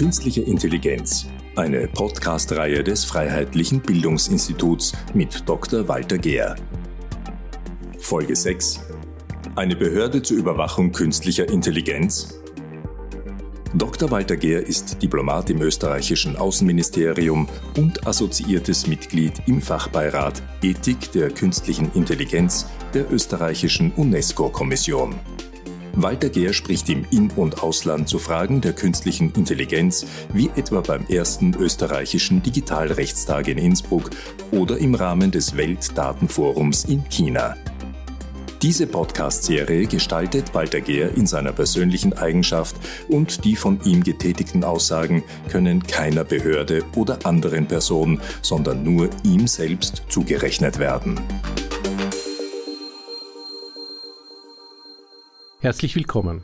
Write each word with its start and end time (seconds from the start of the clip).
Künstliche 0.00 0.40
Intelligenz, 0.40 1.26
eine 1.56 1.86
Podcast-Reihe 1.86 2.82
des 2.82 3.04
Freiheitlichen 3.04 3.82
Bildungsinstituts 3.82 4.94
mit 5.12 5.46
Dr. 5.46 5.88
Walter 5.88 6.16
Gehr. 6.16 6.56
Folge 7.98 8.34
6. 8.34 8.80
Eine 9.56 9.76
Behörde 9.76 10.22
zur 10.22 10.38
Überwachung 10.38 10.92
künstlicher 10.92 11.46
Intelligenz? 11.50 12.40
Dr. 13.74 14.10
Walter 14.10 14.38
Gehr 14.38 14.66
ist 14.66 15.02
Diplomat 15.02 15.50
im 15.50 15.60
österreichischen 15.60 16.34
Außenministerium 16.34 17.46
und 17.76 18.06
assoziiertes 18.06 18.86
Mitglied 18.86 19.34
im 19.48 19.60
Fachbeirat 19.60 20.42
Ethik 20.62 21.12
der 21.12 21.28
künstlichen 21.28 21.92
Intelligenz 21.92 22.66
der 22.94 23.12
österreichischen 23.12 23.92
UNESCO-Kommission. 23.92 25.16
Walter 25.94 26.28
Gehr 26.28 26.52
spricht 26.52 26.88
im 26.88 27.04
In- 27.10 27.30
und 27.32 27.62
Ausland 27.62 28.08
zu 28.08 28.18
Fragen 28.18 28.60
der 28.60 28.72
künstlichen 28.72 29.32
Intelligenz, 29.34 30.06
wie 30.32 30.50
etwa 30.56 30.80
beim 30.80 31.06
ersten 31.06 31.54
österreichischen 31.54 32.42
Digitalrechtstag 32.42 33.48
in 33.48 33.58
Innsbruck 33.58 34.10
oder 34.52 34.78
im 34.78 34.94
Rahmen 34.94 35.30
des 35.30 35.56
Weltdatenforums 35.56 36.84
in 36.84 37.04
China. 37.08 37.56
Diese 38.62 38.86
Podcast-Serie 38.86 39.86
gestaltet 39.86 40.54
Walter 40.54 40.82
Gehr 40.82 41.16
in 41.16 41.26
seiner 41.26 41.52
persönlichen 41.52 42.12
Eigenschaft 42.12 42.76
und 43.08 43.44
die 43.44 43.56
von 43.56 43.80
ihm 43.84 44.04
getätigten 44.04 44.64
Aussagen 44.64 45.22
können 45.48 45.82
keiner 45.82 46.24
Behörde 46.24 46.84
oder 46.94 47.24
anderen 47.24 47.66
Person, 47.66 48.20
sondern 48.42 48.82
nur 48.82 49.08
ihm 49.24 49.46
selbst 49.46 50.02
zugerechnet 50.10 50.78
werden. 50.78 51.18
Herzlich 55.62 55.94
willkommen. 55.94 56.42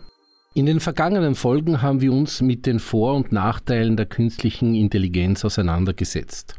In 0.53 0.67
den 0.67 0.79
vergangenen 0.79 1.37
Folgen 1.37 1.81
haben 1.81 2.03
wir 2.03 2.13
uns 2.13 2.43
mit 2.43 2.67
den 2.67 2.79
Vor- 2.79 3.15
und 3.15 3.33
Nachteilen 3.33 3.97
der 3.97 4.05
künstlichen 4.05 4.75
Intelligenz 4.75 5.43
auseinandergesetzt. 5.43 6.57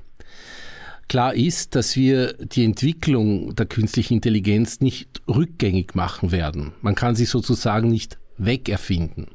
Klar 1.07 1.35
ist, 1.35 1.75
dass 1.75 1.95
wir 1.95 2.33
die 2.33 2.65
Entwicklung 2.65 3.53
der 3.53 3.67
künstlichen 3.67 4.15
Intelligenz 4.15 4.81
nicht 4.81 5.21
rückgängig 5.27 5.93
machen 5.93 6.31
werden. 6.31 6.73
Man 6.81 6.95
kann 6.95 7.15
sie 7.15 7.25
sozusagen 7.25 7.89
nicht 7.89 8.17
wegerfinden. 8.39 9.27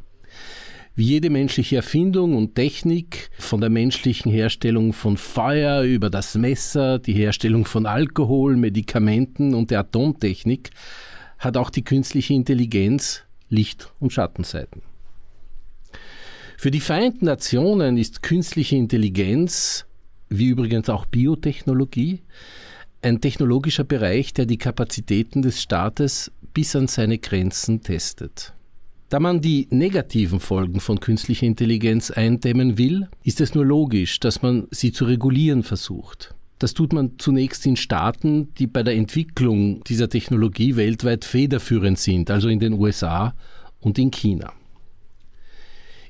Wie 0.96 1.04
jede 1.04 1.30
menschliche 1.30 1.76
Erfindung 1.76 2.36
und 2.36 2.56
Technik, 2.56 3.30
von 3.38 3.60
der 3.60 3.70
menschlichen 3.70 4.32
Herstellung 4.32 4.92
von 4.92 5.16
Feuer 5.16 5.82
über 5.82 6.10
das 6.10 6.34
Messer, 6.34 6.98
die 6.98 7.14
Herstellung 7.14 7.66
von 7.66 7.86
Alkohol, 7.86 8.56
Medikamenten 8.56 9.54
und 9.54 9.70
der 9.70 9.78
Atomtechnik, 9.78 10.70
hat 11.42 11.56
auch 11.56 11.70
die 11.70 11.84
künstliche 11.84 12.34
Intelligenz 12.34 13.24
Licht- 13.48 13.92
und 14.00 14.12
Schattenseiten. 14.12 14.82
Für 16.56 16.70
die 16.70 16.80
Vereinten 16.80 17.26
Nationen 17.26 17.98
ist 17.98 18.22
künstliche 18.22 18.76
Intelligenz, 18.76 19.84
wie 20.28 20.46
übrigens 20.46 20.88
auch 20.88 21.04
Biotechnologie, 21.06 22.22
ein 23.02 23.20
technologischer 23.20 23.82
Bereich, 23.82 24.32
der 24.32 24.46
die 24.46 24.58
Kapazitäten 24.58 25.42
des 25.42 25.60
Staates 25.60 26.30
bis 26.54 26.76
an 26.76 26.86
seine 26.86 27.18
Grenzen 27.18 27.82
testet. 27.82 28.54
Da 29.08 29.18
man 29.18 29.40
die 29.40 29.66
negativen 29.70 30.40
Folgen 30.40 30.80
von 30.80 31.00
künstlicher 31.00 31.46
Intelligenz 31.46 32.10
eindämmen 32.10 32.78
will, 32.78 33.08
ist 33.24 33.40
es 33.40 33.54
nur 33.54 33.66
logisch, 33.66 34.20
dass 34.20 34.40
man 34.40 34.68
sie 34.70 34.92
zu 34.92 35.04
regulieren 35.04 35.64
versucht. 35.64 36.34
Das 36.62 36.74
tut 36.74 36.92
man 36.92 37.18
zunächst 37.18 37.66
in 37.66 37.74
Staaten, 37.74 38.54
die 38.54 38.68
bei 38.68 38.84
der 38.84 38.94
Entwicklung 38.94 39.82
dieser 39.82 40.08
Technologie 40.08 40.76
weltweit 40.76 41.24
federführend 41.24 41.98
sind, 41.98 42.30
also 42.30 42.48
in 42.48 42.60
den 42.60 42.74
USA 42.74 43.34
und 43.80 43.98
in 43.98 44.12
China. 44.12 44.52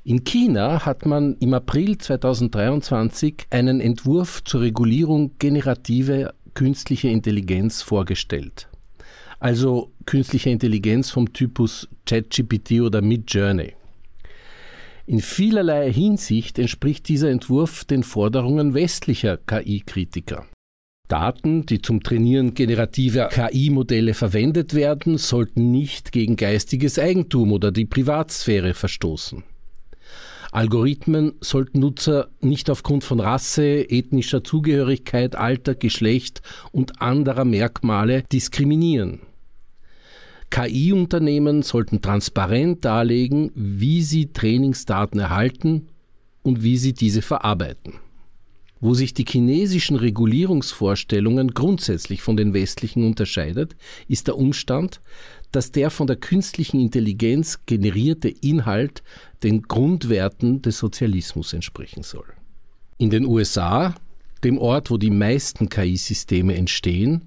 In 0.03 0.23
China 0.23 0.85
hat 0.85 1.07
man 1.07 1.37
im 1.39 1.55
April 1.55 1.97
2023 1.97 3.47
einen 3.49 3.81
Entwurf 3.81 4.43
zur 4.43 4.61
Regulierung 4.61 5.31
generativer 5.39 6.35
künstlicher 6.53 7.09
Intelligenz 7.09 7.81
vorgestellt. 7.81 8.69
Also 9.39 9.91
künstliche 10.05 10.51
Intelligenz 10.51 11.09
vom 11.09 11.33
Typus 11.33 11.89
ChatGPT 12.05 12.81
oder 12.81 13.01
Midjourney. 13.01 13.73
In 15.05 15.19
vielerlei 15.19 15.91
Hinsicht 15.91 16.57
entspricht 16.57 17.09
dieser 17.09 17.29
Entwurf 17.29 17.83
den 17.83 18.03
Forderungen 18.03 18.73
westlicher 18.73 19.35
KI-Kritiker. 19.35 20.45
Daten, 21.09 21.65
die 21.65 21.81
zum 21.81 22.01
Trainieren 22.01 22.53
generativer 22.53 23.27
KI-Modelle 23.27 24.13
verwendet 24.13 24.73
werden, 24.73 25.17
sollten 25.17 25.71
nicht 25.71 26.13
gegen 26.13 26.37
geistiges 26.37 26.97
Eigentum 26.97 27.51
oder 27.51 27.73
die 27.73 27.85
Privatsphäre 27.85 28.73
verstoßen. 28.73 29.43
Algorithmen 30.53 31.33
sollten 31.41 31.79
Nutzer 31.79 32.29
nicht 32.39 32.69
aufgrund 32.69 33.03
von 33.03 33.19
Rasse, 33.19 33.89
ethnischer 33.89 34.43
Zugehörigkeit, 34.43 35.35
Alter, 35.35 35.75
Geschlecht 35.75 36.41
und 36.71 37.01
anderer 37.01 37.43
Merkmale 37.43 38.23
diskriminieren. 38.31 39.19
KI-Unternehmen 40.53 41.63
sollten 41.63 41.99
transparent 41.99 42.85
darlegen, 42.85 43.51
wie 43.55 44.03
sie 44.03 44.27
Trainingsdaten 44.27 45.19
erhalten 45.19 45.87
und 46.43 46.61
wie 46.61 46.77
sie 46.77 46.93
diese 46.93 47.23
verarbeiten. 47.23 47.95
Wo 48.79 48.93
sich 48.93 49.15
die 49.15 49.25
chinesischen 49.27 49.95
Regulierungsvorstellungen 49.95 51.55
grundsätzlich 51.55 52.21
von 52.21 52.37
den 52.37 52.53
westlichen 52.53 53.03
unterscheidet, 53.03 53.75
ist 54.07 54.27
der 54.27 54.37
Umstand, 54.37 55.01
dass 55.51 55.71
der 55.71 55.89
von 55.89 56.05
der 56.05 56.17
künstlichen 56.17 56.79
Intelligenz 56.79 57.61
generierte 57.65 58.29
Inhalt 58.29 59.01
den 59.41 59.63
Grundwerten 59.63 60.61
des 60.61 60.77
Sozialismus 60.77 61.53
entsprechen 61.53 62.03
soll. 62.03 62.27
In 62.99 63.09
den 63.09 63.25
USA, 63.25 63.95
dem 64.43 64.59
Ort, 64.59 64.91
wo 64.91 64.97
die 64.97 65.09
meisten 65.09 65.67
KI-Systeme 65.67 66.53
entstehen, 66.53 67.23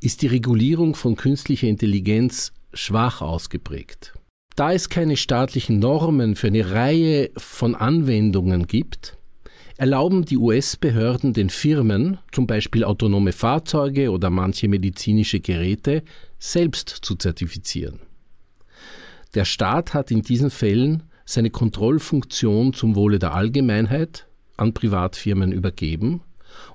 ist 0.00 0.22
die 0.22 0.26
Regulierung 0.26 0.94
von 0.94 1.16
künstlicher 1.16 1.68
Intelligenz 1.68 2.52
schwach 2.72 3.20
ausgeprägt. 3.20 4.14
Da 4.54 4.72
es 4.72 4.88
keine 4.88 5.16
staatlichen 5.16 5.78
Normen 5.78 6.34
für 6.34 6.46
eine 6.46 6.70
Reihe 6.70 7.30
von 7.36 7.74
Anwendungen 7.74 8.66
gibt, 8.66 9.16
erlauben 9.76 10.24
die 10.24 10.38
US-Behörden 10.38 11.34
den 11.34 11.50
Firmen, 11.50 12.18
zum 12.32 12.46
Beispiel 12.46 12.84
autonome 12.84 13.32
Fahrzeuge 13.32 14.10
oder 14.10 14.30
manche 14.30 14.68
medizinische 14.68 15.40
Geräte, 15.40 16.02
selbst 16.38 16.88
zu 16.88 17.16
zertifizieren. 17.16 18.00
Der 19.34 19.44
Staat 19.44 19.92
hat 19.92 20.10
in 20.10 20.22
diesen 20.22 20.50
Fällen 20.50 21.02
seine 21.26 21.50
Kontrollfunktion 21.50 22.72
zum 22.72 22.94
Wohle 22.94 23.18
der 23.18 23.34
Allgemeinheit 23.34 24.26
an 24.56 24.72
Privatfirmen 24.72 25.52
übergeben 25.52 26.22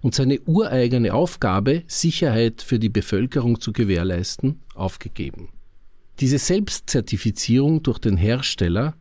und 0.02 0.16
seine 0.16 0.40
ureigene 0.42 1.14
Aufgabe, 1.14 1.84
Sicherheit 1.88 2.62
für 2.62 2.80
die 2.80 2.90
Bevölkerung 2.90 3.60
zu 3.60 3.74
gewährleisten, 3.74 4.62
aufgegeben. 4.76 5.50
Diese 6.20 6.38
Selbstzertifizierung 6.38 7.84
durch 7.84 8.00
den 8.00 8.18
Hersteller 8.18 8.96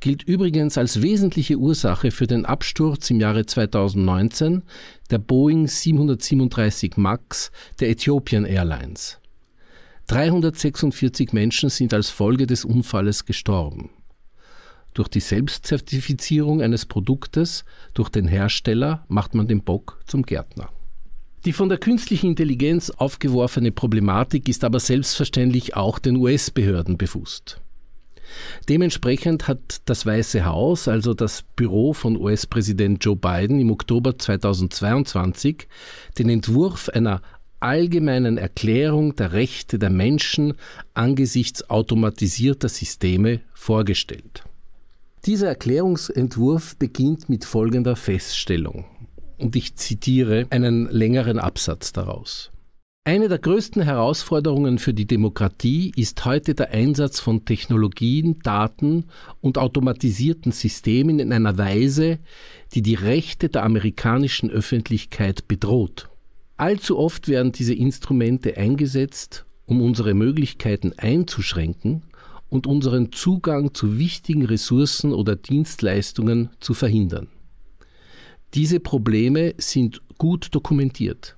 gilt 0.00 0.22
übrigens 0.22 0.76
als 0.76 1.00
wesentliche 1.02 1.56
Ursache 1.56 2.10
für 2.10 2.26
den 2.26 2.44
Absturz 2.44 3.10
im 3.10 3.20
Jahre 3.20 3.46
2019 3.46 4.62
der 5.10 5.18
Boeing 5.18 5.66
737 5.66 6.96
MAX 6.96 7.50
der 7.80 7.88
Ethiopian 7.88 8.44
Airlines. 8.44 9.18
346 10.08 11.32
Menschen 11.32 11.68
sind 11.70 11.92
als 11.92 12.10
Folge 12.10 12.46
des 12.46 12.64
Unfalles 12.64 13.24
gestorben. 13.24 13.90
Durch 14.96 15.08
die 15.08 15.20
Selbstzertifizierung 15.20 16.62
eines 16.62 16.86
Produktes 16.86 17.66
durch 17.92 18.08
den 18.08 18.26
Hersteller 18.26 19.04
macht 19.08 19.34
man 19.34 19.46
den 19.46 19.62
Bock 19.62 20.00
zum 20.06 20.22
Gärtner. 20.22 20.70
Die 21.44 21.52
von 21.52 21.68
der 21.68 21.76
künstlichen 21.76 22.30
Intelligenz 22.30 22.88
aufgeworfene 22.88 23.72
Problematik 23.72 24.48
ist 24.48 24.64
aber 24.64 24.80
selbstverständlich 24.80 25.76
auch 25.76 25.98
den 25.98 26.16
US-Behörden 26.16 26.96
bewusst. 26.96 27.60
Dementsprechend 28.70 29.48
hat 29.48 29.82
das 29.84 30.06
Weiße 30.06 30.46
Haus, 30.46 30.88
also 30.88 31.12
das 31.12 31.44
Büro 31.56 31.92
von 31.92 32.16
US-Präsident 32.16 33.04
Joe 33.04 33.16
Biden 33.16 33.60
im 33.60 33.70
Oktober 33.72 34.18
2022, 34.18 35.68
den 36.16 36.30
Entwurf 36.30 36.88
einer 36.88 37.20
allgemeinen 37.60 38.38
Erklärung 38.38 39.14
der 39.14 39.32
Rechte 39.32 39.78
der 39.78 39.90
Menschen 39.90 40.54
angesichts 40.94 41.68
automatisierter 41.68 42.70
Systeme 42.70 43.42
vorgestellt. 43.52 44.45
Dieser 45.26 45.48
Erklärungsentwurf 45.48 46.76
beginnt 46.76 47.28
mit 47.28 47.44
folgender 47.44 47.96
Feststellung 47.96 48.84
und 49.38 49.56
ich 49.56 49.74
zitiere 49.74 50.46
einen 50.50 50.88
längeren 50.88 51.40
Absatz 51.40 51.92
daraus. 51.92 52.52
Eine 53.02 53.28
der 53.28 53.38
größten 53.38 53.82
Herausforderungen 53.82 54.78
für 54.78 54.94
die 54.94 55.06
Demokratie 55.06 55.92
ist 55.96 56.24
heute 56.24 56.54
der 56.54 56.70
Einsatz 56.70 57.18
von 57.18 57.44
Technologien, 57.44 58.38
Daten 58.44 59.06
und 59.40 59.58
automatisierten 59.58 60.52
Systemen 60.52 61.18
in 61.18 61.32
einer 61.32 61.58
Weise, 61.58 62.20
die 62.74 62.82
die 62.82 62.94
Rechte 62.94 63.48
der 63.48 63.64
amerikanischen 63.64 64.48
Öffentlichkeit 64.48 65.48
bedroht. 65.48 66.08
Allzu 66.56 66.96
oft 66.96 67.26
werden 67.26 67.50
diese 67.50 67.74
Instrumente 67.74 68.56
eingesetzt, 68.56 69.44
um 69.66 69.82
unsere 69.82 70.14
Möglichkeiten 70.14 70.92
einzuschränken 70.96 72.02
und 72.48 72.66
unseren 72.66 73.12
Zugang 73.12 73.74
zu 73.74 73.98
wichtigen 73.98 74.44
Ressourcen 74.44 75.12
oder 75.12 75.36
Dienstleistungen 75.36 76.50
zu 76.60 76.74
verhindern. 76.74 77.28
Diese 78.54 78.80
Probleme 78.80 79.54
sind 79.58 80.00
gut 80.18 80.54
dokumentiert. 80.54 81.36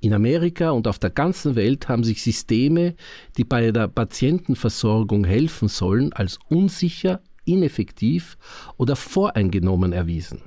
In 0.00 0.14
Amerika 0.14 0.70
und 0.70 0.86
auf 0.86 0.98
der 0.98 1.10
ganzen 1.10 1.56
Welt 1.56 1.88
haben 1.88 2.04
sich 2.04 2.22
Systeme, 2.22 2.94
die 3.36 3.44
bei 3.44 3.72
der 3.72 3.88
Patientenversorgung 3.88 5.24
helfen 5.24 5.66
sollen, 5.66 6.12
als 6.12 6.38
unsicher, 6.48 7.20
ineffektiv 7.44 8.38
oder 8.76 8.94
voreingenommen 8.94 9.92
erwiesen. 9.92 10.42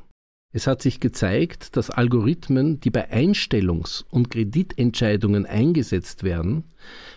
Es 0.54 0.68
hat 0.68 0.82
sich 0.82 1.00
gezeigt, 1.00 1.78
dass 1.78 1.90
Algorithmen, 1.90 2.82
die 2.82 2.90
bei 2.90 3.10
Einstellungs- 3.10 4.04
und 4.10 4.30
Kreditentscheidungen 4.30 5.46
eingesetzt 5.46 6.24
werden, 6.24 6.66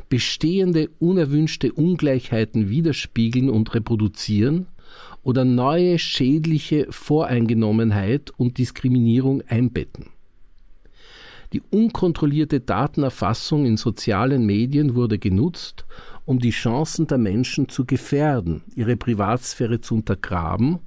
bestehende 0.09 0.89
unerwünschte 1.01 1.73
Ungleichheiten 1.73 2.69
widerspiegeln 2.69 3.51
und 3.51 3.75
reproduzieren 3.75 4.67
oder 5.25 5.45
neue 5.45 5.99
schädliche 5.99 6.87
Voreingenommenheit 6.91 8.31
und 8.37 8.59
Diskriminierung 8.59 9.43
einbetten. 9.49 10.11
Die 11.53 11.63
unkontrollierte 11.71 12.61
Datenerfassung 12.61 13.67
in 13.67 13.77
sozialen 13.77 14.47
Medien 14.47 14.95
wurde 14.95 15.19
genutzt, 15.19 15.85
um 16.25 16.39
die 16.39 16.51
Chancen 16.51 17.07
der 17.09 17.19
Menschen 17.19 17.69
zu 17.69 17.85
gefährden, 17.85 18.63
ihre 18.77 18.97
Privatsphäre 18.97 19.81
zu 19.81 19.97
untergraben 19.97 20.81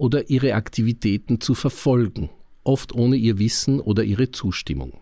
oder 0.00 0.30
ihre 0.30 0.54
Aktivitäten 0.54 1.42
zu 1.42 1.54
verfolgen, 1.54 2.30
oft 2.64 2.94
ohne 2.94 3.16
ihr 3.16 3.38
Wissen 3.38 3.80
oder 3.80 4.02
ihre 4.02 4.30
Zustimmung. 4.30 4.94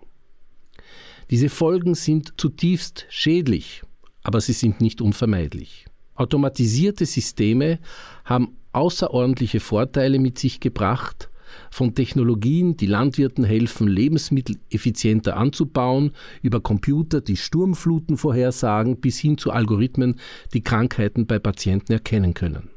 Diese 1.30 1.48
Folgen 1.48 1.94
sind 1.94 2.34
zutiefst 2.36 3.06
schädlich, 3.08 3.82
aber 4.24 4.40
sie 4.40 4.54
sind 4.54 4.80
nicht 4.80 5.00
unvermeidlich. 5.00 5.86
Automatisierte 6.16 7.06
Systeme 7.06 7.78
haben 8.24 8.56
außerordentliche 8.72 9.60
Vorteile 9.60 10.18
mit 10.18 10.36
sich 10.38 10.58
gebracht, 10.58 11.30
von 11.70 11.94
Technologien, 11.94 12.76
die 12.76 12.86
Landwirten 12.86 13.44
helfen, 13.44 13.86
Lebensmittel 13.86 14.56
effizienter 14.68 15.36
anzubauen, 15.36 16.10
über 16.42 16.60
Computer, 16.60 17.20
die 17.20 17.36
Sturmfluten 17.36 18.16
vorhersagen, 18.16 19.00
bis 19.00 19.18
hin 19.18 19.38
zu 19.38 19.52
Algorithmen, 19.52 20.16
die 20.52 20.62
Krankheiten 20.62 21.26
bei 21.26 21.38
Patienten 21.38 21.92
erkennen 21.92 22.34
können. 22.34 22.70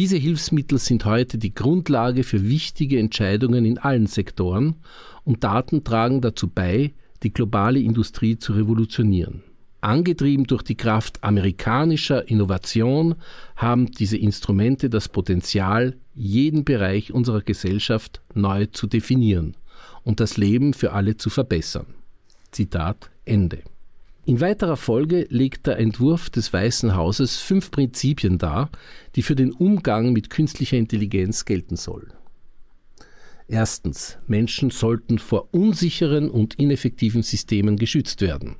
Diese 0.00 0.16
Hilfsmittel 0.16 0.78
sind 0.78 1.04
heute 1.04 1.36
die 1.36 1.52
Grundlage 1.52 2.24
für 2.24 2.48
wichtige 2.48 2.98
Entscheidungen 2.98 3.66
in 3.66 3.76
allen 3.76 4.06
Sektoren 4.06 4.76
und 5.24 5.44
Daten 5.44 5.84
tragen 5.84 6.22
dazu 6.22 6.48
bei, 6.48 6.94
die 7.22 7.34
globale 7.34 7.80
Industrie 7.80 8.38
zu 8.38 8.54
revolutionieren. 8.54 9.42
Angetrieben 9.82 10.44
durch 10.46 10.62
die 10.62 10.74
Kraft 10.74 11.22
amerikanischer 11.22 12.26
Innovation 12.30 13.16
haben 13.56 13.90
diese 13.90 14.16
Instrumente 14.16 14.88
das 14.88 15.10
Potenzial, 15.10 15.98
jeden 16.14 16.64
Bereich 16.64 17.12
unserer 17.12 17.42
Gesellschaft 17.42 18.22
neu 18.32 18.64
zu 18.72 18.86
definieren 18.86 19.54
und 20.02 20.18
das 20.18 20.38
Leben 20.38 20.72
für 20.72 20.94
alle 20.94 21.18
zu 21.18 21.28
verbessern. 21.28 21.88
Zitat 22.52 23.10
Ende. 23.26 23.58
In 24.26 24.40
weiterer 24.40 24.76
Folge 24.76 25.26
legt 25.30 25.66
der 25.66 25.78
Entwurf 25.78 26.28
des 26.30 26.52
Weißen 26.52 26.94
Hauses 26.94 27.38
fünf 27.38 27.70
Prinzipien 27.70 28.38
dar, 28.38 28.70
die 29.16 29.22
für 29.22 29.34
den 29.34 29.52
Umgang 29.52 30.12
mit 30.12 30.30
künstlicher 30.30 30.76
Intelligenz 30.76 31.46
gelten 31.46 31.76
sollen. 31.76 32.12
Erstens, 33.48 34.18
Menschen 34.26 34.70
sollten 34.70 35.18
vor 35.18 35.48
unsicheren 35.52 36.30
und 36.30 36.54
ineffektiven 36.54 37.22
Systemen 37.22 37.76
geschützt 37.76 38.20
werden. 38.20 38.56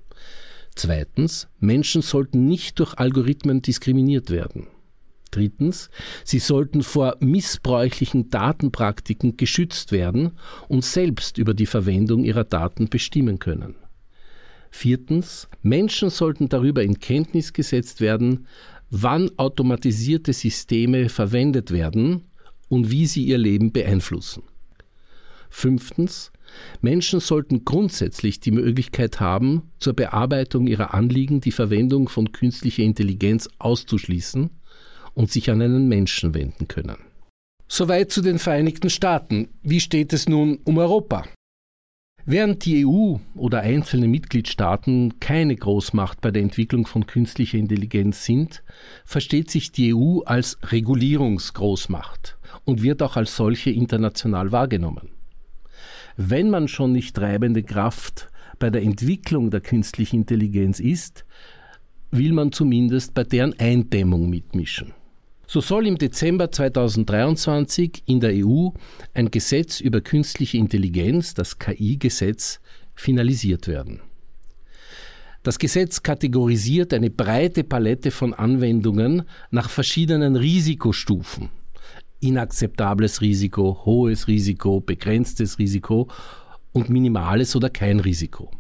Zweitens, 0.75 1.49
Menschen 1.61 2.03
sollten 2.03 2.47
nicht 2.47 2.79
durch 2.81 2.95
Algorithmen 2.95 3.63
diskriminiert 3.63 4.31
werden. 4.31 4.67
Drittens, 5.31 5.91
sie 6.25 6.41
sollten 6.41 6.83
vor 6.83 7.17
missbräuchlichen 7.21 8.31
Datenpraktiken 8.31 9.37
geschützt 9.37 9.93
werden 9.93 10.33
und 10.69 10.85
selbst 10.85 11.39
über 11.39 11.55
die 11.55 11.67
Verwendung 11.67 12.25
ihrer 12.25 12.45
Daten 12.45 12.89
bestimmen 12.89 13.39
können. 13.39 13.77
Viertens, 14.71 15.49
Menschen 15.63 16.11
sollten 16.11 16.49
darüber 16.49 16.83
in 16.83 16.99
Kenntnis 16.99 17.53
gesetzt 17.53 18.01
werden, 18.01 18.47
wann 18.91 19.31
automatisierte 19.37 20.33
Systeme 20.33 21.09
verwendet 21.09 21.71
werden 21.71 22.31
und 22.69 22.91
wie 22.91 23.07
sie 23.07 23.25
ihr 23.25 23.39
Leben 23.39 23.73
beeinflussen. 23.73 24.43
Fünftens, 25.51 26.31
Menschen 26.81 27.21
sollten 27.21 27.65
grundsätzlich 27.65 28.41
die 28.41 28.53
Möglichkeit 28.53 29.21
haben, 29.21 29.71
zur 29.79 29.95
Bearbeitung 29.95 30.67
ihrer 30.67 30.95
Anliegen 30.95 31.41
die 31.41 31.53
Verwendung 31.53 32.09
von 32.09 32.33
künstlicher 32.33 32.83
Intelligenz 32.83 33.49
auszuschließen 33.59 34.51
und 35.15 35.31
sich 35.31 35.51
an 35.51 35.61
einen 35.61 35.89
Menschen 35.89 36.35
wenden 36.35 36.69
können. 36.69 36.97
Soweit 37.69 38.11
zu 38.11 38.21
den 38.21 38.39
Vereinigten 38.39 38.91
Staaten. 38.91 39.49
Wie 39.63 39.81
steht 39.81 40.13
es 40.13 40.29
nun 40.29 40.59
um 40.65 40.79
Europa? 40.79 41.25
Während 42.27 42.65
die 42.65 42.87
EU 42.87 43.17
oder 43.35 43.61
einzelne 43.61 44.07
Mitgliedstaaten 44.07 45.19
keine 45.21 45.57
Großmacht 45.57 46.21
bei 46.21 46.31
der 46.31 46.43
Entwicklung 46.43 46.87
von 46.87 47.07
künstlicher 47.07 47.59
Intelligenz 47.59 48.25
sind, 48.25 48.63
versteht 49.05 49.51
sich 49.51 49.73
die 49.73 49.95
EU 49.95 50.21
als 50.21 50.59
Regulierungsgroßmacht 50.63 52.37
und 52.65 52.83
wird 52.83 53.03
auch 53.03 53.17
als 53.17 53.37
solche 53.37 53.71
international 53.71 54.53
wahrgenommen 54.53 55.11
wenn 56.17 56.51
man 56.51 56.69
schon 56.69 56.93
nicht 56.93 57.17
treibende 57.17 57.63
Kraft 57.63 58.29
bei 58.59 58.69
der 58.69 58.83
Entwicklung 58.83 59.51
der 59.51 59.63
künstlichen 59.63 60.17
Intelligenz 60.17 60.79
ist, 60.79 61.25
will 62.11 62.33
man 62.33 62.53
zumindest 62.53 63.15
bei 63.15 63.25
deren 63.25 63.59
Eindämmung 63.59 64.29
mitmischen. 64.29 64.93
So 65.53 65.61
soll 65.61 65.89
im 65.89 65.99
Dezember 65.99 66.53
2023 66.53 68.05
in 68.07 68.21
der 68.21 68.31
EU 68.47 68.69
ein 69.15 69.33
Gesetz 69.33 69.81
über 69.81 70.01
künstliche 70.01 70.59
Intelligenz, 70.59 71.35
das 71.35 71.59
KI-Gesetz, 71.59 72.61
finalisiert 72.95 73.67
werden. 73.67 74.01
Das 75.43 75.59
Gesetz 75.59 76.05
kategorisiert 76.05 76.95
eine 76.95 77.11
breite 77.11 77.65
Palette 77.65 78.13
von 78.13 78.33
Anwendungen 78.33 79.25
nach 79.51 79.69
verschiedenen 79.71 80.37
Risikostufen 80.37 81.51
inakzeptables 82.21 83.21
Risiko, 83.21 83.83
hohes 83.85 84.29
Risiko, 84.29 84.81
begrenztes 84.81 85.59
Risiko 85.59 86.07
und 86.71 86.91
minimales 86.91 87.57
oder 87.57 87.71
kein 87.71 87.99
Risiko. 87.99 88.53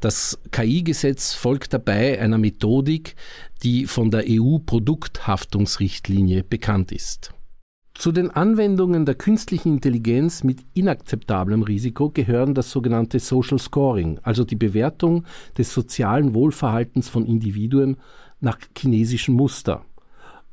Das 0.00 0.38
KI-Gesetz 0.52 1.34
folgt 1.34 1.74
dabei 1.74 2.20
einer 2.20 2.38
Methodik, 2.38 3.16
die 3.64 3.86
von 3.86 4.12
der 4.12 4.26
EU-Produkthaftungsrichtlinie 4.28 6.44
bekannt 6.44 6.92
ist. 6.92 7.34
Zu 7.94 8.12
den 8.12 8.30
Anwendungen 8.30 9.06
der 9.06 9.16
künstlichen 9.16 9.74
Intelligenz 9.74 10.44
mit 10.44 10.60
inakzeptablem 10.74 11.64
Risiko 11.64 12.10
gehören 12.10 12.54
das 12.54 12.70
sogenannte 12.70 13.18
Social 13.18 13.58
Scoring, 13.58 14.20
also 14.22 14.44
die 14.44 14.54
Bewertung 14.54 15.24
des 15.56 15.74
sozialen 15.74 16.32
Wohlverhaltens 16.32 17.08
von 17.08 17.26
Individuen 17.26 17.96
nach 18.38 18.60
chinesischen 18.76 19.34
Muster 19.34 19.84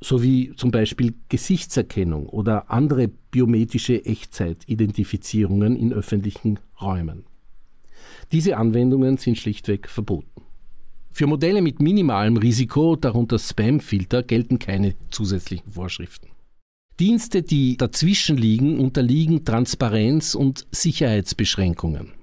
sowie 0.02 0.54
zum 0.56 0.72
Beispiel 0.72 1.14
Gesichtserkennung 1.30 2.28
oder 2.28 2.72
andere 2.72 3.08
biometrische 3.08 4.04
Echtzeitidentifizierungen 4.06 5.75
in 5.75 5.94
öffentlichen 5.94 6.60
Räumen. 6.82 7.25
Diese 8.32 8.58
Anwendungen 8.58 9.17
sind 9.17 9.38
schlichtweg 9.38 9.89
verboten. 9.89 10.41
Für 11.12 11.27
Modelle 11.27 11.62
mit 11.62 11.82
minimalem 11.82 12.38
Risiko, 12.38 12.96
darunter 12.96 13.39
Spamfilter, 13.39 14.24
gelten 14.24 14.60
keine 14.60 14.96
zusätzlichen 15.12 15.72
Vorschriften. 15.72 16.27
Dienste, 17.00 17.44
die 17.44 17.77
dazwischen 17.77 18.38
liegen, 18.38 18.79
unterliegen 18.79 19.44
Transparenz- 19.46 20.36
und 20.36 20.65
Sicherheitsbeschränkungen. 20.72 22.13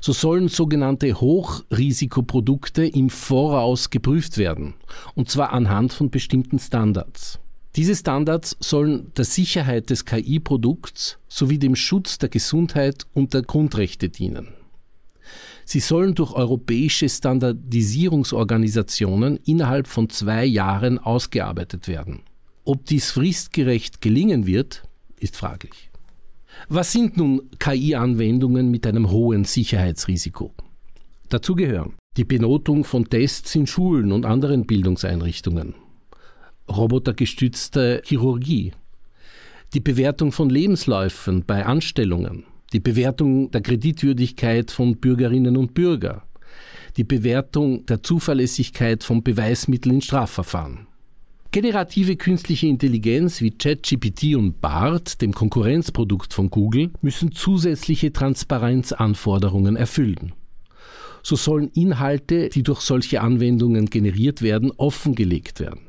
So 0.00 0.12
sollen 0.12 0.48
sogenannte 0.48 1.20
Hochrisikoprodukte 1.20 2.86
im 2.86 3.10
Voraus 3.10 3.90
geprüft 3.90 4.38
werden, 4.38 4.74
und 5.14 5.28
zwar 5.28 5.52
anhand 5.52 5.92
von 5.92 6.10
bestimmten 6.10 6.58
Standards. 6.58 7.40
Diese 7.76 7.94
Standards 7.94 8.56
sollen 8.60 9.12
der 9.16 9.24
Sicherheit 9.24 9.90
des 9.90 10.04
KI-Produkts 10.04 11.18
sowie 11.28 11.58
dem 11.58 11.74
Schutz 11.74 12.18
der 12.18 12.28
Gesundheit 12.28 13.06
und 13.14 13.34
der 13.34 13.42
Grundrechte 13.42 14.08
dienen. 14.08 14.48
Sie 15.64 15.80
sollen 15.80 16.14
durch 16.14 16.32
europäische 16.32 17.08
Standardisierungsorganisationen 17.08 19.38
innerhalb 19.44 19.86
von 19.86 20.08
zwei 20.08 20.44
Jahren 20.44 20.98
ausgearbeitet 20.98 21.88
werden. 21.88 22.22
Ob 22.64 22.86
dies 22.86 23.10
fristgerecht 23.10 24.00
gelingen 24.00 24.46
wird, 24.46 24.84
ist 25.20 25.36
fraglich. 25.36 25.90
Was 26.68 26.92
sind 26.92 27.16
nun 27.16 27.50
KI-Anwendungen 27.58 28.70
mit 28.70 28.86
einem 28.86 29.10
hohen 29.10 29.44
Sicherheitsrisiko? 29.44 30.52
Dazu 31.28 31.54
gehören 31.54 31.94
die 32.16 32.24
Benotung 32.24 32.84
von 32.84 33.08
Tests 33.08 33.54
in 33.54 33.66
Schulen 33.66 34.10
und 34.10 34.26
anderen 34.26 34.66
Bildungseinrichtungen, 34.66 35.74
robotergestützte 36.68 38.02
Chirurgie, 38.04 38.72
die 39.72 39.80
Bewertung 39.80 40.32
von 40.32 40.50
Lebensläufen 40.50 41.44
bei 41.44 41.64
Anstellungen, 41.64 42.44
die 42.72 42.80
Bewertung 42.80 43.50
der 43.50 43.60
Kreditwürdigkeit 43.60 44.70
von 44.70 44.96
Bürgerinnen 44.96 45.56
und 45.56 45.74
Bürgern, 45.74 46.22
die 46.96 47.04
Bewertung 47.04 47.86
der 47.86 48.02
Zuverlässigkeit 48.02 49.04
von 49.04 49.22
Beweismitteln 49.22 49.96
in 49.96 50.00
Strafverfahren. 50.02 50.86
Generative 51.50 52.16
künstliche 52.16 52.66
Intelligenz 52.66 53.40
wie 53.40 53.50
ChatGPT 53.50 54.36
und 54.36 54.60
BART, 54.60 55.22
dem 55.22 55.32
Konkurrenzprodukt 55.32 56.34
von 56.34 56.50
Google, 56.50 56.90
müssen 57.00 57.32
zusätzliche 57.32 58.12
Transparenzanforderungen 58.12 59.76
erfüllen. 59.76 60.34
So 61.22 61.36
sollen 61.36 61.70
Inhalte, 61.74 62.50
die 62.50 62.62
durch 62.62 62.80
solche 62.80 63.22
Anwendungen 63.22 63.86
generiert 63.86 64.42
werden, 64.42 64.72
offengelegt 64.76 65.60
werden. 65.60 65.87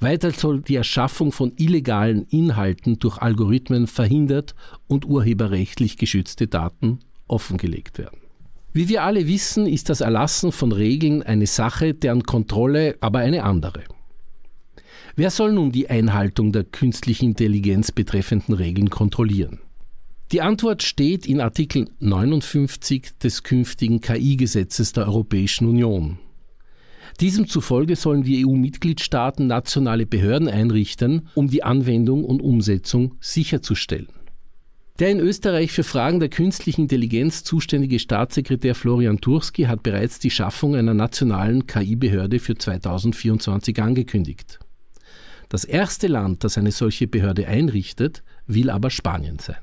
Weiter 0.00 0.30
soll 0.30 0.60
die 0.60 0.76
Erschaffung 0.76 1.32
von 1.32 1.52
illegalen 1.56 2.26
Inhalten 2.28 2.98
durch 2.98 3.18
Algorithmen 3.18 3.86
verhindert 3.86 4.54
und 4.88 5.04
urheberrechtlich 5.04 5.96
geschützte 5.96 6.46
Daten 6.46 7.00
offengelegt 7.28 7.98
werden. 7.98 8.18
Wie 8.72 8.88
wir 8.88 9.02
alle 9.02 9.28
wissen, 9.28 9.66
ist 9.66 9.90
das 9.90 10.00
Erlassen 10.00 10.50
von 10.50 10.72
Regeln 10.72 11.22
eine 11.22 11.46
Sache, 11.46 11.92
deren 11.92 12.22
Kontrolle 12.22 12.96
aber 13.00 13.18
eine 13.18 13.44
andere. 13.44 13.84
Wer 15.14 15.30
soll 15.30 15.52
nun 15.52 15.72
die 15.72 15.90
Einhaltung 15.90 16.52
der 16.52 16.64
künstlichen 16.64 17.26
Intelligenz 17.26 17.92
betreffenden 17.92 18.54
Regeln 18.54 18.88
kontrollieren? 18.88 19.60
Die 20.32 20.40
Antwort 20.40 20.82
steht 20.82 21.26
in 21.26 21.42
Artikel 21.42 21.90
59 21.98 23.18
des 23.22 23.42
künftigen 23.42 24.00
KI-Gesetzes 24.00 24.94
der 24.94 25.06
Europäischen 25.06 25.68
Union. 25.68 26.18
Diesem 27.20 27.46
zufolge 27.46 27.96
sollen 27.96 28.22
die 28.22 28.44
EU-Mitgliedstaaten 28.46 29.46
nationale 29.46 30.06
Behörden 30.06 30.48
einrichten, 30.48 31.28
um 31.34 31.48
die 31.48 31.62
Anwendung 31.62 32.24
und 32.24 32.40
Umsetzung 32.40 33.16
sicherzustellen. 33.20 34.08
Der 34.98 35.10
in 35.10 35.20
Österreich 35.20 35.72
für 35.72 35.84
Fragen 35.84 36.20
der 36.20 36.28
künstlichen 36.28 36.82
Intelligenz 36.82 37.44
zuständige 37.44 37.98
Staatssekretär 37.98 38.74
Florian 38.74 39.20
Turski 39.20 39.64
hat 39.64 39.82
bereits 39.82 40.18
die 40.18 40.30
Schaffung 40.30 40.76
einer 40.76 40.94
nationalen 40.94 41.66
KI-Behörde 41.66 42.38
für 42.38 42.56
2024 42.56 43.82
angekündigt. 43.82 44.58
Das 45.48 45.64
erste 45.64 46.06
Land, 46.06 46.44
das 46.44 46.56
eine 46.56 46.72
solche 46.72 47.06
Behörde 47.06 47.46
einrichtet, 47.46 48.22
will 48.46 48.70
aber 48.70 48.90
Spanien 48.90 49.38
sein. 49.38 49.56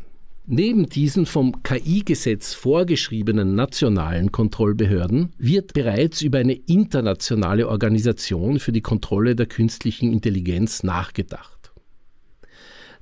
Neben 0.51 0.89
diesen 0.89 1.27
vom 1.27 1.61
KI-Gesetz 1.61 2.55
vorgeschriebenen 2.55 3.53
nationalen 3.53 4.31
Kontrollbehörden 4.31 5.31
wird 5.37 5.73
bereits 5.73 6.23
über 6.23 6.39
eine 6.39 6.53
internationale 6.53 7.67
Organisation 7.67 8.57
für 8.57 8.71
die 8.71 8.81
Kontrolle 8.81 9.35
der 9.35 9.45
künstlichen 9.45 10.11
Intelligenz 10.11 10.81
nachgedacht. 10.81 11.71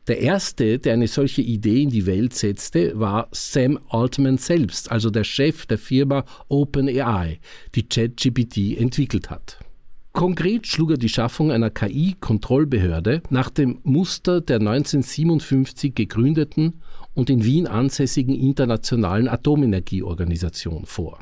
Der 0.08 0.20
erste, 0.20 0.78
der 0.78 0.92
eine 0.92 1.08
solche 1.08 1.42
Idee 1.42 1.84
in 1.84 1.90
die 1.90 2.06
Welt 2.06 2.34
setzte, 2.34 3.00
war 3.00 3.30
Sam 3.32 3.80
Altman 3.88 4.38
selbst, 4.38 4.92
also 4.92 5.10
der 5.10 5.24
Chef 5.24 5.66
der 5.68 5.78
Firma 5.78 6.26
OpenAI, 6.50 7.40
die 7.76 7.88
ChatGPT 7.88 8.78
entwickelt 8.78 9.30
hat. 9.30 9.58
Konkret 10.12 10.66
schlug 10.66 10.90
er 10.90 10.98
die 10.98 11.10
Schaffung 11.10 11.52
einer 11.52 11.70
KI-Kontrollbehörde 11.70 13.22
nach 13.30 13.52
dem 13.52 13.80
Muster 13.84 14.42
der 14.42 14.58
1957 14.58 15.94
gegründeten 15.94 16.82
und 17.18 17.32
in 17.32 17.44
Wien 17.44 17.66
ansässigen 17.66 18.36
Internationalen 18.36 19.28
Atomenergieorganisation 19.28 20.86
vor. 20.86 21.18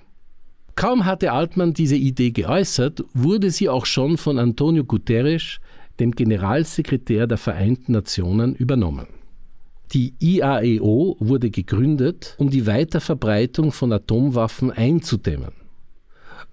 Kaum 0.75 1.05
hatte 1.05 1.31
Altmann 1.31 1.73
diese 1.73 1.95
Idee 1.95 2.31
geäußert, 2.31 3.05
wurde 3.13 3.49
sie 3.49 3.69
auch 3.69 3.85
schon 3.85 4.17
von 4.17 4.37
Antonio 4.37 4.83
Guterres, 4.83 5.59
dem 6.01 6.11
Generalsekretär 6.11 7.27
der 7.27 7.37
Vereinten 7.37 7.93
Nationen, 7.93 8.55
übernommen. 8.55 9.07
Die 9.93 10.13
IAEO 10.19 11.15
wurde 11.21 11.49
gegründet, 11.49 12.35
um 12.39 12.49
die 12.49 12.67
Weiterverbreitung 12.67 13.71
von 13.71 13.93
Atomwaffen 13.93 14.71
einzudämmen. 14.71 15.53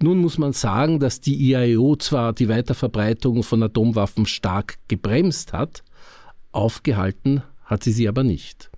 Nun 0.01 0.19
muss 0.19 0.37
man 0.37 0.53
sagen, 0.53 1.01
dass 1.01 1.19
die 1.19 1.35
IAEO 1.49 1.97
zwar 1.97 2.31
die 2.31 2.47
Weiterverbreitung 2.47 3.43
von 3.43 3.61
Atomwaffen 3.61 4.25
stark 4.25 4.77
gebremst 4.87 5.51
hat, 5.51 5.83
aufgehalten 6.53 7.43
hat 7.65 7.83
sie 7.83 7.91
sie 7.91 8.07
aber 8.07 8.23
nicht. 8.23 8.69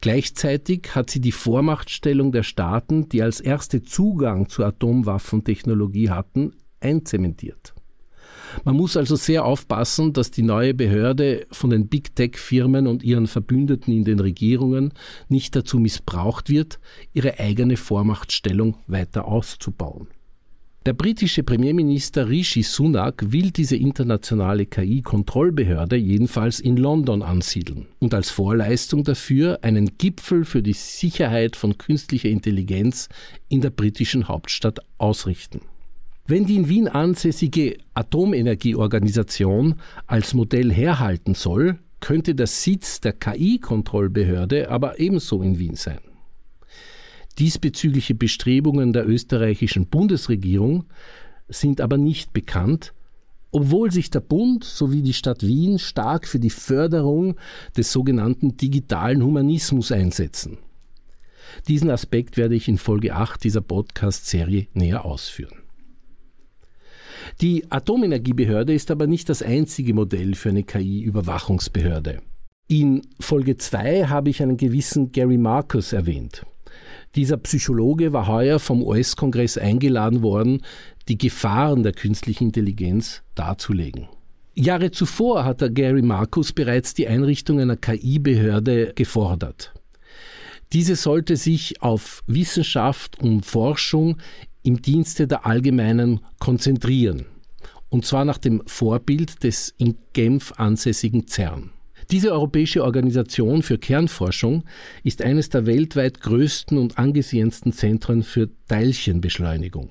Gleichzeitig 0.00 0.94
hat 0.94 1.10
sie 1.10 1.20
die 1.20 1.32
Vormachtstellung 1.32 2.32
der 2.32 2.42
Staaten, 2.42 3.08
die 3.08 3.22
als 3.22 3.40
erste 3.40 3.82
Zugang 3.82 4.48
zur 4.48 4.66
Atomwaffentechnologie 4.66 6.10
hatten, 6.10 6.52
einzementiert. 6.80 7.74
Man 8.64 8.76
muss 8.76 8.96
also 8.96 9.16
sehr 9.16 9.44
aufpassen, 9.44 10.12
dass 10.12 10.30
die 10.30 10.42
neue 10.42 10.74
Behörde 10.74 11.46
von 11.50 11.70
den 11.70 11.88
Big 11.88 12.14
Tech-Firmen 12.14 12.86
und 12.86 13.02
ihren 13.02 13.26
Verbündeten 13.26 13.92
in 13.92 14.04
den 14.04 14.20
Regierungen 14.20 14.92
nicht 15.28 15.56
dazu 15.56 15.78
missbraucht 15.78 16.48
wird, 16.48 16.78
ihre 17.12 17.40
eigene 17.40 17.76
Vormachtstellung 17.76 18.76
weiter 18.86 19.26
auszubauen. 19.26 20.08
Der 20.86 20.92
britische 20.92 21.42
Premierminister 21.42 22.28
Rishi 22.28 22.62
Sunak 22.62 23.32
will 23.32 23.50
diese 23.50 23.74
internationale 23.74 24.66
KI-Kontrollbehörde 24.66 25.96
jedenfalls 25.96 26.60
in 26.60 26.76
London 26.76 27.22
ansiedeln 27.22 27.86
und 28.00 28.12
als 28.12 28.28
Vorleistung 28.28 29.02
dafür 29.02 29.60
einen 29.62 29.96
Gipfel 29.96 30.44
für 30.44 30.62
die 30.62 30.74
Sicherheit 30.74 31.56
von 31.56 31.78
künstlicher 31.78 32.28
Intelligenz 32.28 33.08
in 33.48 33.62
der 33.62 33.70
britischen 33.70 34.28
Hauptstadt 34.28 34.80
ausrichten. 34.98 35.62
Wenn 36.26 36.44
die 36.44 36.56
in 36.56 36.68
Wien 36.68 36.88
ansässige 36.88 37.78
Atomenergieorganisation 37.94 39.76
als 40.06 40.34
Modell 40.34 40.70
herhalten 40.70 41.34
soll, 41.34 41.78
könnte 42.00 42.34
der 42.34 42.46
Sitz 42.46 43.00
der 43.00 43.14
KI-Kontrollbehörde 43.14 44.70
aber 44.70 45.00
ebenso 45.00 45.40
in 45.40 45.58
Wien 45.58 45.76
sein. 45.76 46.00
Diesbezügliche 47.38 48.14
Bestrebungen 48.14 48.92
der 48.92 49.08
österreichischen 49.08 49.86
Bundesregierung 49.86 50.84
sind 51.48 51.80
aber 51.80 51.98
nicht 51.98 52.32
bekannt, 52.32 52.94
obwohl 53.50 53.90
sich 53.90 54.10
der 54.10 54.20
Bund 54.20 54.64
sowie 54.64 55.02
die 55.02 55.12
Stadt 55.12 55.42
Wien 55.42 55.78
stark 55.78 56.26
für 56.26 56.40
die 56.40 56.50
Förderung 56.50 57.36
des 57.76 57.92
sogenannten 57.92 58.56
digitalen 58.56 59.22
Humanismus 59.22 59.92
einsetzen. 59.92 60.58
Diesen 61.68 61.90
Aspekt 61.90 62.36
werde 62.36 62.54
ich 62.54 62.68
in 62.68 62.78
Folge 62.78 63.14
8 63.14 63.42
dieser 63.42 63.60
Podcast-Serie 63.60 64.66
näher 64.72 65.04
ausführen. 65.04 65.58
Die 67.40 67.70
Atomenergiebehörde 67.70 68.74
ist 68.74 68.90
aber 68.90 69.06
nicht 69.06 69.28
das 69.28 69.42
einzige 69.42 69.94
Modell 69.94 70.34
für 70.34 70.50
eine 70.50 70.62
KI-Überwachungsbehörde. 70.62 72.20
In 72.68 73.02
Folge 73.20 73.56
2 73.56 74.06
habe 74.06 74.30
ich 74.30 74.42
einen 74.42 74.56
gewissen 74.56 75.12
Gary 75.12 75.38
Marcus 75.38 75.92
erwähnt. 75.92 76.44
Dieser 77.14 77.36
Psychologe 77.36 78.12
war 78.12 78.26
heuer 78.26 78.58
vom 78.58 78.82
US-Kongress 78.82 79.56
eingeladen 79.56 80.22
worden, 80.22 80.62
die 81.08 81.18
Gefahren 81.18 81.82
der 81.82 81.92
künstlichen 81.92 82.44
Intelligenz 82.44 83.22
darzulegen. 83.34 84.08
Jahre 84.54 84.90
zuvor 84.90 85.44
hat 85.44 85.60
der 85.60 85.70
Gary 85.70 86.02
Marcus 86.02 86.52
bereits 86.52 86.94
die 86.94 87.08
Einrichtung 87.08 87.60
einer 87.60 87.76
KI-Behörde 87.76 88.92
gefordert. 88.94 89.72
Diese 90.72 90.96
sollte 90.96 91.36
sich 91.36 91.82
auf 91.82 92.22
Wissenschaft 92.26 93.20
und 93.20 93.44
Forschung 93.44 94.16
im 94.62 94.80
Dienste 94.80 95.26
der 95.26 95.46
Allgemeinen 95.46 96.20
konzentrieren, 96.40 97.26
und 97.90 98.04
zwar 98.04 98.24
nach 98.24 98.38
dem 98.38 98.62
Vorbild 98.66 99.44
des 99.44 99.74
in 99.76 99.96
Genf 100.14 100.52
ansässigen 100.56 101.28
CERN. 101.28 101.73
Diese 102.10 102.32
europäische 102.32 102.84
Organisation 102.84 103.62
für 103.62 103.78
Kernforschung 103.78 104.64
ist 105.02 105.22
eines 105.22 105.48
der 105.48 105.66
weltweit 105.66 106.20
größten 106.20 106.78
und 106.78 106.98
angesehensten 106.98 107.72
Zentren 107.72 108.22
für 108.22 108.50
Teilchenbeschleunigung. 108.68 109.90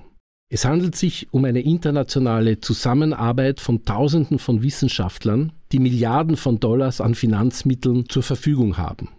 Es 0.49 0.65
handelt 0.65 0.95
sich 0.95 1.27
um 1.31 1.45
eine 1.45 1.61
internationale 1.61 2.59
Zusammenarbeit 2.59 3.59
von 3.59 3.85
Tausenden 3.85 4.37
von 4.37 4.61
Wissenschaftlern, 4.61 5.51
die 5.71 5.79
Milliarden 5.79 6.37
von 6.37 6.59
Dollars 6.59 7.01
an 7.01 7.15
Finanzmitteln 7.15 8.07
zur 8.07 8.21
Verfügung 8.21 8.77
haben. 8.77 9.09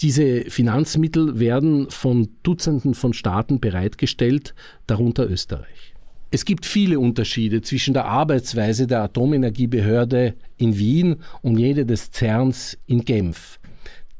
Diese 0.00 0.42
Finanzmittel 0.42 1.40
werden 1.40 1.90
von 1.90 2.28
Dutzenden 2.44 2.94
von 2.94 3.12
Staaten 3.12 3.58
bereitgestellt, 3.58 4.54
darunter 4.86 5.28
Österreich. 5.28 5.96
Es 6.30 6.44
gibt 6.44 6.66
viele 6.66 7.00
Unterschiede 7.00 7.62
zwischen 7.62 7.94
der 7.94 8.04
Arbeitsweise 8.04 8.86
der 8.86 9.02
Atomenergiebehörde 9.02 10.34
in 10.58 10.78
Wien 10.78 11.16
und 11.40 11.58
jene 11.58 11.86
des 11.86 12.10
CERNs 12.10 12.76
in 12.86 13.04
Genf. 13.04 13.58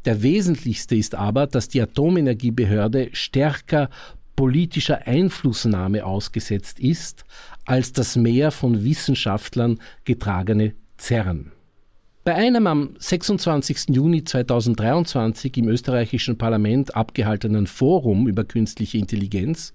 Der 0.06 0.22
wesentlichste 0.22 0.96
ist 0.96 1.14
aber, 1.14 1.46
dass 1.46 1.68
die 1.68 1.82
Atomenergiebehörde 1.82 3.10
stärker 3.12 3.90
politischer 4.36 5.06
Einflussnahme 5.06 6.06
ausgesetzt 6.06 6.80
ist 6.80 7.24
als 7.66 7.92
das 7.92 8.16
mehr 8.16 8.52
von 8.52 8.84
Wissenschaftlern 8.84 9.78
getragene 10.04 10.74
CERN. 10.96 11.52
Bei 12.28 12.34
einem 12.34 12.66
am 12.66 12.90
26. 12.98 13.88
Juni 13.88 14.22
2023 14.22 15.56
im 15.56 15.68
österreichischen 15.68 16.36
Parlament 16.36 16.94
abgehaltenen 16.94 17.66
Forum 17.66 18.28
über 18.28 18.44
künstliche 18.44 18.98
Intelligenz 18.98 19.72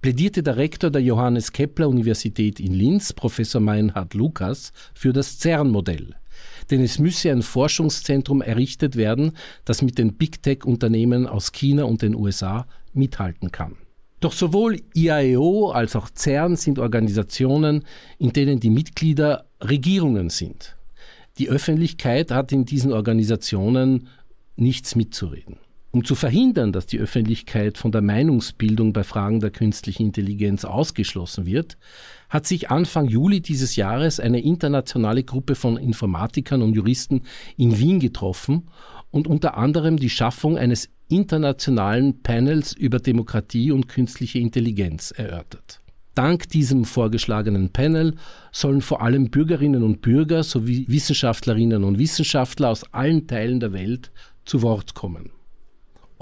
plädierte 0.00 0.42
der 0.42 0.56
Rektor 0.56 0.90
der 0.90 1.00
Johannes 1.00 1.52
Kepler 1.52 1.88
Universität 1.88 2.58
in 2.58 2.74
Linz, 2.74 3.12
Professor 3.12 3.60
Meinhard 3.60 4.14
Lukas, 4.14 4.72
für 4.94 5.12
das 5.12 5.38
CERN-Modell. 5.38 6.16
Denn 6.72 6.82
es 6.82 6.98
müsse 6.98 7.30
ein 7.30 7.42
Forschungszentrum 7.42 8.42
errichtet 8.42 8.96
werden, 8.96 9.36
das 9.64 9.80
mit 9.80 9.96
den 9.96 10.14
Big 10.14 10.42
Tech-Unternehmen 10.42 11.28
aus 11.28 11.52
China 11.52 11.84
und 11.84 12.02
den 12.02 12.16
USA 12.16 12.66
mithalten 12.92 13.52
kann. 13.52 13.76
Doch 14.18 14.32
sowohl 14.32 14.80
IAEO 14.94 15.70
als 15.70 15.94
auch 15.94 16.10
CERN 16.12 16.56
sind 16.56 16.80
Organisationen, 16.80 17.84
in 18.18 18.32
denen 18.32 18.58
die 18.58 18.70
Mitglieder 18.70 19.44
Regierungen 19.60 20.30
sind. 20.30 20.74
Die 21.42 21.50
Öffentlichkeit 21.50 22.30
hat 22.30 22.52
in 22.52 22.66
diesen 22.66 22.92
Organisationen 22.92 24.06
nichts 24.54 24.94
mitzureden. 24.94 25.56
Um 25.90 26.04
zu 26.04 26.14
verhindern, 26.14 26.70
dass 26.70 26.86
die 26.86 27.00
Öffentlichkeit 27.00 27.78
von 27.78 27.90
der 27.90 28.00
Meinungsbildung 28.00 28.92
bei 28.92 29.02
Fragen 29.02 29.40
der 29.40 29.50
künstlichen 29.50 30.04
Intelligenz 30.04 30.64
ausgeschlossen 30.64 31.44
wird, 31.44 31.78
hat 32.28 32.46
sich 32.46 32.70
Anfang 32.70 33.08
Juli 33.08 33.40
dieses 33.40 33.74
Jahres 33.74 34.20
eine 34.20 34.40
internationale 34.40 35.24
Gruppe 35.24 35.56
von 35.56 35.78
Informatikern 35.78 36.62
und 36.62 36.74
Juristen 36.74 37.22
in 37.56 37.76
Wien 37.76 37.98
getroffen 37.98 38.68
und 39.10 39.26
unter 39.26 39.56
anderem 39.56 39.96
die 39.96 40.10
Schaffung 40.10 40.56
eines 40.56 40.90
internationalen 41.08 42.22
Panels 42.22 42.72
über 42.72 43.00
Demokratie 43.00 43.72
und 43.72 43.88
künstliche 43.88 44.38
Intelligenz 44.38 45.10
erörtert. 45.10 45.81
Dank 46.14 46.48
diesem 46.48 46.84
vorgeschlagenen 46.84 47.70
Panel 47.70 48.14
sollen 48.52 48.82
vor 48.82 49.02
allem 49.02 49.30
Bürgerinnen 49.30 49.82
und 49.82 50.02
Bürger 50.02 50.42
sowie 50.42 50.84
Wissenschaftlerinnen 50.88 51.84
und 51.84 51.98
Wissenschaftler 51.98 52.68
aus 52.68 52.84
allen 52.92 53.26
Teilen 53.26 53.60
der 53.60 53.72
Welt 53.72 54.10
zu 54.44 54.62
Wort 54.62 54.94
kommen 54.94 55.30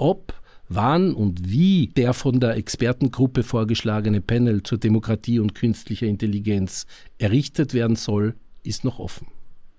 ob, 0.01 0.33
wann 0.67 1.13
und 1.13 1.51
wie 1.51 1.87
der 1.95 2.13
von 2.13 2.39
der 2.39 2.55
Expertengruppe 2.55 3.43
vorgeschlagene 3.43 4.19
Panel 4.19 4.63
zur 4.63 4.79
Demokratie 4.79 5.39
und 5.39 5.53
künstlicher 5.53 6.07
Intelligenz 6.07 6.87
errichtet 7.19 7.75
werden 7.75 7.95
soll, 7.95 8.33
ist 8.63 8.83
noch 8.83 8.97
offen. 8.97 9.27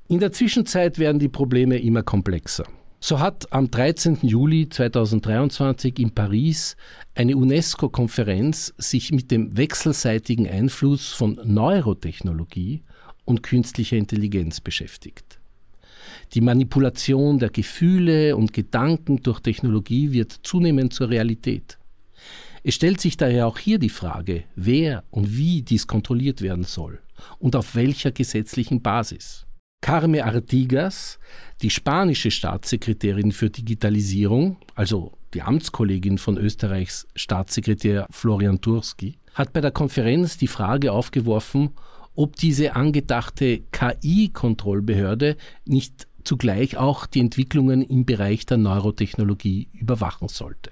In 0.08 0.20
der 0.20 0.30
Zwischenzeit 0.30 0.98
werden 0.98 1.18
die 1.18 1.28
Probleme 1.28 1.78
immer 1.78 2.04
komplexer. 2.04 2.64
So 3.04 3.18
hat 3.18 3.52
am 3.52 3.68
13. 3.68 4.18
Juli 4.22 4.68
2023 4.68 5.98
in 5.98 6.12
Paris 6.12 6.76
eine 7.16 7.36
UNESCO-Konferenz 7.36 8.72
sich 8.78 9.10
mit 9.10 9.32
dem 9.32 9.56
wechselseitigen 9.56 10.48
Einfluss 10.48 11.08
von 11.08 11.40
Neurotechnologie 11.42 12.84
und 13.24 13.42
künstlicher 13.42 13.96
Intelligenz 13.96 14.60
beschäftigt. 14.60 15.40
Die 16.34 16.40
Manipulation 16.40 17.40
der 17.40 17.50
Gefühle 17.50 18.36
und 18.36 18.52
Gedanken 18.52 19.20
durch 19.20 19.40
Technologie 19.40 20.12
wird 20.12 20.38
zunehmend 20.44 20.94
zur 20.94 21.10
Realität. 21.10 21.78
Es 22.62 22.76
stellt 22.76 23.00
sich 23.00 23.16
daher 23.16 23.48
auch 23.48 23.58
hier 23.58 23.80
die 23.80 23.88
Frage, 23.88 24.44
wer 24.54 25.02
und 25.10 25.36
wie 25.36 25.62
dies 25.62 25.88
kontrolliert 25.88 26.40
werden 26.40 26.62
soll 26.62 27.00
und 27.40 27.56
auf 27.56 27.74
welcher 27.74 28.12
gesetzlichen 28.12 28.80
Basis. 28.80 29.44
Carme 29.82 30.24
Artigas, 30.24 31.18
die 31.60 31.68
spanische 31.68 32.30
Staatssekretärin 32.30 33.32
für 33.32 33.50
Digitalisierung, 33.50 34.56
also 34.76 35.12
die 35.34 35.42
Amtskollegin 35.42 36.18
von 36.18 36.38
Österreichs 36.38 37.08
Staatssekretär 37.16 38.06
Florian 38.10 38.60
Turski, 38.60 39.18
hat 39.34 39.52
bei 39.52 39.60
der 39.60 39.72
Konferenz 39.72 40.38
die 40.38 40.46
Frage 40.46 40.92
aufgeworfen, 40.92 41.70
ob 42.14 42.36
diese 42.36 42.76
angedachte 42.76 43.62
KI-Kontrollbehörde 43.72 45.36
nicht 45.66 46.06
zugleich 46.22 46.76
auch 46.76 47.06
die 47.06 47.20
Entwicklungen 47.20 47.82
im 47.82 48.04
Bereich 48.04 48.46
der 48.46 48.58
Neurotechnologie 48.58 49.68
überwachen 49.72 50.28
sollte. 50.28 50.70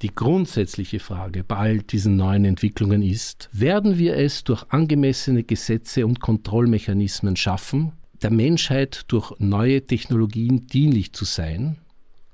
Die 0.00 0.14
grundsätzliche 0.14 1.00
Frage 1.00 1.44
bei 1.44 1.56
all 1.56 1.78
diesen 1.80 2.16
neuen 2.16 2.46
Entwicklungen 2.46 3.02
ist, 3.02 3.50
werden 3.52 3.98
wir 3.98 4.16
es 4.16 4.42
durch 4.44 4.64
angemessene 4.70 5.42
Gesetze 5.42 6.06
und 6.06 6.20
Kontrollmechanismen 6.20 7.36
schaffen, 7.36 7.92
der 8.22 8.30
Menschheit 8.30 9.04
durch 9.08 9.32
neue 9.38 9.86
Technologien 9.86 10.66
dienlich 10.66 11.12
zu 11.12 11.24
sein, 11.24 11.78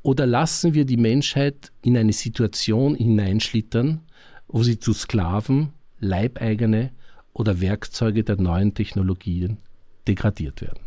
oder 0.03 0.26
lassen 0.26 0.75
wir 0.75 0.85
die 0.85 0.99
Menschheit 0.99 1.73
in 1.83 1.97
eine 1.97 2.12
Situation 2.12 2.95
hineinschlittern, 2.95 4.03
wo 4.49 4.62
sie 4.62 4.79
zu 4.79 4.93
Sklaven, 4.93 5.73
Leibeigene 5.99 6.91
oder 7.33 7.61
Werkzeuge 7.61 8.23
der 8.23 8.37
neuen 8.37 8.75
Technologien 8.75 9.57
degradiert 10.07 10.61
werden? 10.61 10.84